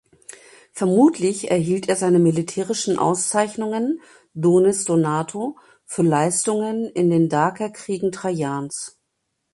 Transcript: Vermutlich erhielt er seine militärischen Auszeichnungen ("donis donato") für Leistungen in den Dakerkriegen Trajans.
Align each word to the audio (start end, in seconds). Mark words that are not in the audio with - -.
Vermutlich 0.71 1.51
erhielt 1.51 1.87
er 1.87 1.95
seine 1.95 2.17
militärischen 2.17 2.97
Auszeichnungen 2.97 4.01
("donis 4.33 4.83
donato") 4.85 5.59
für 5.85 6.01
Leistungen 6.01 6.87
in 6.89 7.11
den 7.11 7.29
Dakerkriegen 7.29 8.11
Trajans. 8.11 8.99